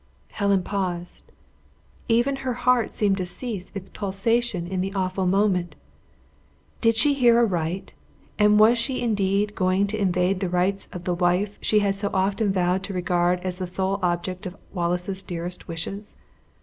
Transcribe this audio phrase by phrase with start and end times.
[0.31, 1.21] Helen paused
[2.07, 5.75] even her heart seemed to cease its pulsation in the awful moment.
[6.81, 7.91] Did she hear aright?
[8.39, 12.09] and was she indeed going to invade the rights of the wife she had so
[12.15, 16.15] often vowed to regard as the sole object of Wallace's dearest wishes?